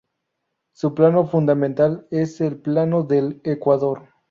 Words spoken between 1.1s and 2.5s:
fundamental es